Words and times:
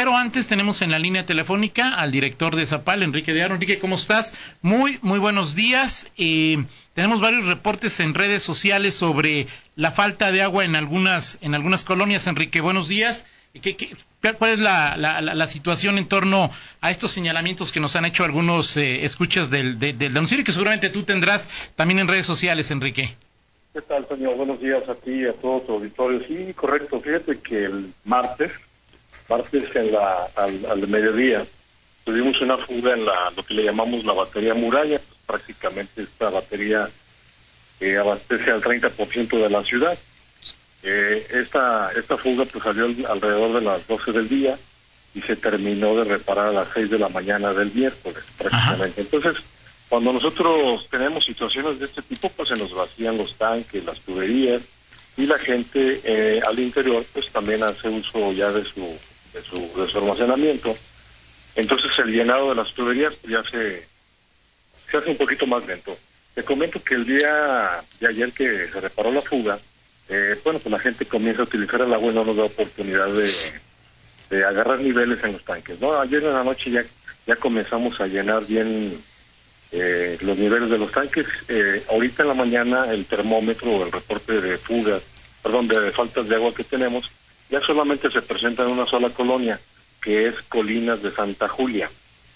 Pero 0.00 0.16
antes 0.16 0.48
tenemos 0.48 0.80
en 0.80 0.90
la 0.90 0.98
línea 0.98 1.26
telefónica 1.26 1.94
al 1.94 2.10
director 2.10 2.56
de 2.56 2.64
Zapal, 2.64 3.02
Enrique 3.02 3.34
de 3.34 3.42
Aro. 3.42 3.56
Enrique, 3.56 3.78
¿cómo 3.78 3.96
estás? 3.96 4.32
Muy, 4.62 4.98
muy 5.02 5.18
buenos 5.18 5.54
días. 5.54 6.10
Eh, 6.16 6.64
tenemos 6.94 7.20
varios 7.20 7.46
reportes 7.48 8.00
en 8.00 8.14
redes 8.14 8.42
sociales 8.42 8.94
sobre 8.94 9.46
la 9.76 9.90
falta 9.90 10.32
de 10.32 10.40
agua 10.40 10.64
en 10.64 10.74
algunas, 10.74 11.36
en 11.42 11.54
algunas 11.54 11.84
colonias. 11.84 12.26
Enrique, 12.28 12.62
buenos 12.62 12.88
días. 12.88 13.26
¿Qué, 13.60 13.94
cuál 14.38 14.52
es 14.52 14.58
la, 14.58 15.46
situación 15.46 15.98
en 15.98 16.06
torno 16.06 16.50
a 16.80 16.90
estos 16.90 17.10
señalamientos 17.10 17.70
que 17.70 17.80
nos 17.80 17.94
han 17.94 18.06
hecho 18.06 18.24
algunos 18.24 18.78
eh, 18.78 19.04
escuchas 19.04 19.50
del, 19.50 19.78
del, 19.78 19.98
y 19.98 20.44
que 20.44 20.52
seguramente 20.52 20.88
tú 20.88 21.02
tendrás 21.02 21.50
también 21.76 21.98
en 21.98 22.08
redes 22.08 22.24
sociales, 22.24 22.70
Enrique? 22.70 23.14
¿Qué 23.74 23.82
tal, 23.82 24.08
señor? 24.08 24.36
Buenos 24.36 24.62
días 24.62 24.88
a 24.88 24.94
ti 24.94 25.10
y 25.10 25.26
a 25.26 25.34
todo 25.34 25.60
tu 25.60 25.72
auditorio. 25.74 26.26
Sí, 26.26 26.54
correcto. 26.54 27.02
Fíjate 27.02 27.38
que 27.40 27.66
el 27.66 27.92
martes, 28.04 28.50
martes 29.30 29.74
en 29.76 29.92
la, 29.92 30.28
al, 30.34 30.88
mediodía, 30.88 31.46
tuvimos 32.04 32.40
una 32.42 32.58
fuga 32.58 32.92
en 32.92 33.06
la, 33.06 33.30
lo 33.34 33.42
que 33.42 33.54
le 33.54 33.64
llamamos 33.64 34.04
la 34.04 34.12
batería 34.12 34.52
muralla. 34.52 34.98
Pues, 34.98 35.20
prácticamente 35.30 36.02
esta 36.02 36.28
batería 36.28 36.90
que 37.78 37.96
abastece 37.96 38.50
al 38.50 38.60
30% 38.60 39.28
de 39.28 39.48
la 39.48 39.62
ciudad. 39.62 39.96
Eh, 40.82 41.26
esta, 41.30 41.90
esta 41.96 42.16
fuga 42.16 42.44
pues 42.46 42.64
salió 42.64 42.86
alrededor 43.08 43.52
de 43.52 43.60
las 43.60 43.86
12 43.86 44.12
del 44.12 44.28
día 44.28 44.58
y 45.14 45.20
se 45.20 45.36
terminó 45.36 45.94
de 45.96 46.04
reparar 46.04 46.48
a 46.48 46.52
las 46.52 46.68
6 46.74 46.90
de 46.90 46.98
la 46.98 47.08
mañana 47.08 47.52
del 47.52 47.72
miércoles 47.72 48.24
prácticamente. 48.36 49.00
Entonces, 49.02 49.36
cuando 49.88 50.12
nosotros 50.12 50.88
tenemos 50.90 51.24
situaciones 51.24 51.78
de 51.78 51.86
este 51.86 52.02
tipo, 52.02 52.28
pues 52.30 52.48
se 52.48 52.56
nos 52.56 52.72
vacían 52.74 53.18
los 53.18 53.36
tanques, 53.36 53.84
las 53.84 54.00
tuberías 54.00 54.62
y 55.16 55.26
la 55.26 55.38
gente 55.38 56.00
eh, 56.04 56.40
al 56.46 56.58
interior 56.58 57.04
pues 57.12 57.28
también 57.30 57.62
hace 57.62 57.88
uso 57.88 58.32
ya 58.32 58.50
de 58.52 58.64
su, 58.64 58.96
de 59.32 59.42
su, 59.42 59.56
de 59.56 59.98
almacenamiento. 59.98 60.76
Entonces 61.56 61.90
el 61.98 62.12
llenado 62.12 62.50
de 62.50 62.56
las 62.56 62.72
tuberías 62.74 63.14
ya 63.28 63.42
se, 63.42 63.86
se 64.90 64.96
hace 64.96 65.10
un 65.10 65.16
poquito 65.16 65.46
más 65.46 65.66
lento. 65.66 65.96
Te 66.34 66.44
comento 66.44 66.82
que 66.82 66.94
el 66.94 67.04
día 67.04 67.82
de 67.98 68.08
ayer 68.08 68.32
que 68.32 68.68
se 68.68 68.80
reparó 68.80 69.10
la 69.10 69.22
fuga, 69.22 69.58
eh, 70.08 70.38
bueno, 70.44 70.58
pues 70.58 70.72
la 70.72 70.78
gente 70.78 71.06
comienza 71.06 71.42
a 71.42 71.44
utilizar 71.44 71.80
el 71.82 71.92
agua 71.92 72.12
y 72.12 72.14
no 72.14 72.24
nos 72.24 72.36
da 72.36 72.44
oportunidad 72.44 73.08
de, 73.08 73.30
de 74.30 74.44
agarrar 74.44 74.80
niveles 74.80 75.22
en 75.24 75.32
los 75.32 75.44
tanques. 75.44 75.80
No, 75.80 76.00
ayer 76.00 76.22
en 76.22 76.32
la 76.32 76.44
noche 76.44 76.70
ya, 76.70 76.84
ya 77.26 77.36
comenzamos 77.36 78.00
a 78.00 78.06
llenar 78.06 78.46
bien 78.46 79.02
eh, 79.72 80.18
los 80.20 80.38
niveles 80.38 80.70
de 80.70 80.78
los 80.78 80.92
tanques. 80.92 81.26
Eh, 81.48 81.82
ahorita 81.90 82.22
en 82.22 82.28
la 82.28 82.34
mañana 82.34 82.92
el 82.92 83.04
termómetro 83.06 83.70
o 83.70 83.84
el 83.84 83.92
reporte 83.92 84.40
de 84.40 84.58
fugas, 84.58 85.02
perdón, 85.42 85.68
de 85.68 85.90
faltas 85.90 86.28
de 86.28 86.36
agua 86.36 86.54
que 86.54 86.64
tenemos, 86.64 87.10
ya 87.50 87.60
solamente 87.60 88.10
se 88.10 88.22
presenta 88.22 88.64
en 88.64 88.72
una 88.72 88.86
sola 88.86 89.10
colonia, 89.10 89.60
que 90.00 90.28
es 90.28 90.34
Colinas 90.48 91.02
de 91.02 91.10
Santa 91.10 91.48
Julia, 91.48 91.90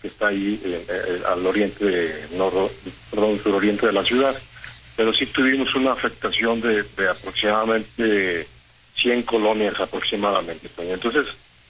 que 0.00 0.08
está 0.08 0.28
ahí 0.28 0.60
eh, 0.64 1.22
al 1.28 1.44
oriente, 1.46 2.26
nor, 2.36 2.70
perdón, 3.10 3.38
suroriente 3.42 3.86
de 3.86 3.92
la 3.92 4.04
ciudad. 4.04 4.36
Pero 4.96 5.12
sí 5.12 5.26
tuvimos 5.26 5.74
una 5.74 5.92
afectación 5.92 6.60
de, 6.60 6.84
aproximadamente 7.08 8.46
100 8.96 9.22
colonias 9.22 9.80
aproximadamente. 9.80 10.68
Entonces, 10.78 11.26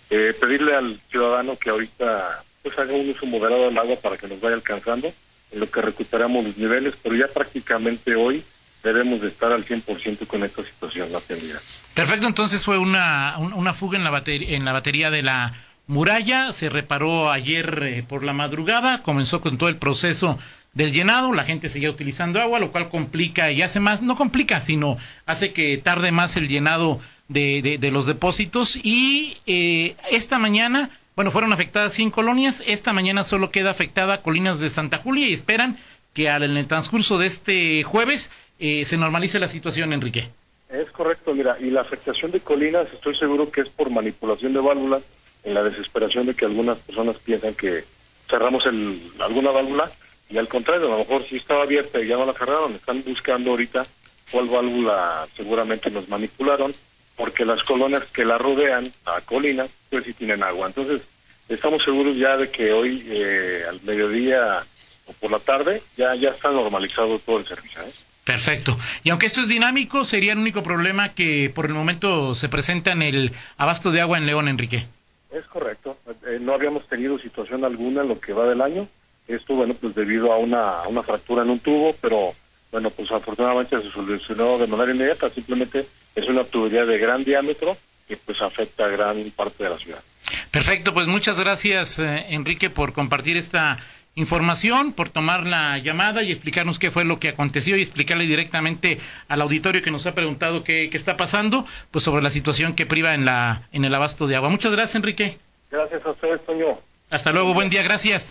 pedirle 0.08 0.75
al 0.75 0.98
ciudadano 1.10 1.56
que 1.56 1.70
ahorita 1.70 2.42
pues 2.62 2.78
haga 2.78 2.92
un 2.92 3.08
uso 3.08 3.27
moderado 3.27 3.66
del 3.66 3.78
agua 3.78 3.97
para 3.97 4.16
que 4.16 4.28
nos 4.28 4.41
vaya 4.41 4.56
alcanzando 4.56 5.12
en 5.52 5.60
lo 5.60 5.70
que 5.70 5.80
recuperamos 5.80 6.44
los 6.44 6.56
niveles, 6.56 6.94
pero 7.02 7.14
ya 7.14 7.27
prácticamente 7.27 8.14
hoy 8.14 8.42
debemos 8.82 9.20
de 9.20 9.28
estar 9.28 9.52
al 9.52 9.64
100% 9.64 10.26
con 10.26 10.44
esta 10.44 10.62
situación 10.62 11.14
atendida. 11.14 11.60
Perfecto, 11.94 12.26
entonces 12.26 12.64
fue 12.64 12.78
una, 12.78 13.36
una 13.38 13.74
fuga 13.74 13.98
en 13.98 14.04
la, 14.04 14.10
batería, 14.10 14.56
en 14.56 14.64
la 14.64 14.72
batería 14.72 15.10
de 15.10 15.22
la 15.22 15.52
muralla, 15.86 16.52
se 16.52 16.68
reparó 16.68 17.30
ayer 17.30 17.82
eh, 17.82 18.04
por 18.06 18.24
la 18.24 18.32
madrugada, 18.32 19.02
comenzó 19.02 19.40
con 19.40 19.58
todo 19.58 19.68
el 19.68 19.76
proceso 19.76 20.38
del 20.72 20.92
llenado, 20.92 21.32
la 21.32 21.44
gente 21.44 21.68
seguía 21.68 21.90
utilizando 21.90 22.40
agua, 22.40 22.60
lo 22.60 22.70
cual 22.70 22.88
complica 22.88 23.50
y 23.50 23.60
hace 23.62 23.80
más, 23.80 24.02
no 24.02 24.16
complica, 24.16 24.60
sino 24.60 24.98
hace 25.26 25.52
que 25.52 25.78
tarde 25.78 26.12
más 26.12 26.36
el 26.36 26.48
llenado 26.48 27.00
de, 27.28 27.78
de, 27.80 27.90
los 27.90 28.06
depósitos 28.06 28.76
y 28.76 29.36
eh, 29.46 29.96
esta 30.10 30.38
mañana 30.38 30.90
bueno, 31.16 31.32
fueron 31.32 31.52
afectadas 31.52 31.92
100 31.92 32.12
colonias. 32.12 32.62
Esta 32.66 32.94
mañana 32.94 33.24
solo 33.24 33.50
queda 33.50 33.70
afectada 33.70 34.22
Colinas 34.22 34.58
de 34.58 34.70
Santa 34.70 34.96
Julia 34.96 35.26
y 35.26 35.34
esperan 35.34 35.76
que 36.12 36.28
al, 36.28 36.43
en 36.43 36.56
el 36.56 36.66
transcurso 36.66 37.19
de 37.19 37.26
este 37.26 37.82
jueves 37.82 38.32
eh, 38.59 38.84
se 38.84 38.97
normalice 38.97 39.38
la 39.38 39.48
situación, 39.48 39.93
Enrique. 39.93 40.28
Es 40.69 40.91
correcto, 40.91 41.34
mira, 41.34 41.56
y 41.60 41.71
la 41.71 41.81
afectación 41.81 42.31
de 42.31 42.41
Colinas 42.41 42.87
estoy 42.93 43.16
seguro 43.16 43.50
que 43.50 43.62
es 43.62 43.69
por 43.69 43.91
manipulación 43.91 44.53
de 44.53 44.60
válvulas, 44.60 45.03
en 45.43 45.54
la 45.54 45.62
desesperación 45.62 46.26
de 46.26 46.34
que 46.34 46.44
algunas 46.44 46.78
personas 46.78 47.16
piensan 47.19 47.54
que 47.54 47.84
cerramos 48.28 48.66
el, 48.66 49.00
alguna 49.19 49.50
válvula, 49.50 49.91
y 50.28 50.38
al 50.38 50.49
contrario, 50.49 50.87
a 50.87 50.91
lo 50.91 50.99
mejor 50.99 51.25
si 51.25 51.37
estaba 51.37 51.62
abierta 51.62 52.00
y 52.00 52.06
ya 52.06 52.16
no 52.16 52.26
la 52.26 52.34
cerraron, 52.34 52.75
están 52.75 53.03
buscando 53.03 53.50
ahorita 53.50 53.87
cuál 54.31 54.47
válvula 54.47 55.26
seguramente 55.37 55.91
nos 55.91 56.09
manipularon, 56.09 56.72
porque 57.16 57.44
las 57.44 57.62
colonias 57.65 58.04
que 58.06 58.25
la 58.25 58.38
rodean 58.38 58.91
a 59.04 59.20
Colinas, 59.22 59.70
pues 59.91 60.04
sí 60.04 60.12
tienen 60.15 60.43
agua. 60.43 60.69
Entonces, 60.69 61.03
estamos 61.49 61.82
seguros 61.82 62.16
ya 62.16 62.37
de 62.37 62.49
que 62.50 62.72
hoy 62.72 63.04
eh, 63.09 63.65
al 63.69 63.81
mediodía 63.82 64.65
o 65.06 65.12
por 65.15 65.31
la 65.31 65.38
tarde 65.38 65.83
ya, 65.97 66.15
ya 66.15 66.31
está 66.31 66.50
normalizado 66.50 67.19
todo 67.19 67.38
el 67.38 67.47
servicio. 67.47 67.81
¿eh? 67.83 67.93
Perfecto. 68.25 68.78
Y 69.03 69.11
aunque 69.11 69.27
esto 69.27 69.41
es 69.41 69.49
dinámico, 69.49 70.05
sería 70.05 70.33
el 70.33 70.38
único 70.38 70.62
problema 70.62 71.15
que 71.15 71.50
por 71.55 71.66
el 71.66 71.75
momento 71.75 72.34
se 72.34 72.49
presenta 72.49 72.93
en 72.93 73.03
el 73.03 73.33
abasto 73.56 73.91
de 73.91 74.00
agua 74.00 74.19
en 74.19 74.27
León, 74.27 74.49
Enrique. 74.49 74.87
Es 75.33 75.44
correcto. 75.47 75.97
Eh, 76.27 76.38
no 76.41 76.55
habíamos 76.55 76.87
tenido 76.87 77.19
situación 77.19 77.65
alguna 77.65 78.03
en 78.03 78.09
lo 78.09 78.21
que 78.21 78.33
va 78.33 78.49
del 78.49 78.61
año. 78.61 78.88
Esto, 79.27 79.55
bueno, 79.55 79.75
pues 79.75 79.94
debido 79.94 80.33
a 80.33 80.38
una, 80.38 80.81
a 80.81 80.88
una 80.88 81.03
fractura 81.03 81.43
en 81.43 81.50
un 81.50 81.61
tubo, 81.61 81.94
pero 82.00 82.34
bueno, 82.72 82.91
pues 82.91 83.11
afortunadamente 83.11 83.81
se 83.81 83.91
solucionó 83.91 84.59
de 84.59 84.67
manera 84.67 84.93
inmediata, 84.93 85.31
simplemente 85.31 85.87
es 86.15 86.28
una 86.28 86.44
tubería 86.44 86.84
de 86.84 86.99
gran 86.99 87.25
diámetro 87.25 87.77
que 88.06 88.17
pues 88.17 88.41
afecta 88.43 88.87
a 88.87 88.88
gran 88.88 89.31
parte 89.31 89.65
de 89.65 89.71
la 89.71 89.78
ciudad. 89.78 90.03
Perfecto, 90.50 90.93
pues 90.93 91.06
muchas 91.06 91.38
gracias 91.38 91.99
eh, 91.99 92.27
Enrique 92.31 92.71
por 92.71 92.93
compartir 92.93 93.37
esta 93.37 93.78
información, 94.16 94.93
por 94.93 95.09
tomar 95.09 95.47
la 95.47 95.78
llamada 95.78 96.22
y 96.22 96.33
explicarnos 96.33 96.78
qué 96.78 96.91
fue 96.91 97.05
lo 97.05 97.21
que 97.21 97.28
aconteció 97.28 97.77
y 97.77 97.83
explicarle 97.83 98.27
directamente 98.27 98.99
al 99.28 99.41
auditorio 99.43 99.83
que 99.83 99.93
nos 99.93 100.06
ha 100.06 100.15
preguntado 100.15 100.65
qué, 100.65 100.91
qué 100.91 100.97
está 100.97 101.16
pasando, 101.16 101.65
pues 101.93 102.05
sobre 102.05 102.22
la 102.22 102.31
situación 102.31 102.75
que 102.75 102.87
priva 102.87 103.15
en 103.15 103.25
la 103.25 103.62
en 103.72 103.84
el 103.84 103.94
abasto 103.94 104.27
de 104.27 104.37
agua. 104.37 104.49
Muchas 104.49 104.72
gracias 104.72 104.97
Enrique. 104.97 105.38
Gracias 105.71 106.05
a 106.05 106.11
usted, 106.11 106.41
señor. 106.47 106.78
Hasta 107.11 107.32
luego, 107.32 107.55
buen 107.55 107.71
día, 107.71 107.82
gracias. 107.82 108.28